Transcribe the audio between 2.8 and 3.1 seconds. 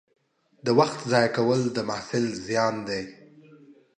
دی.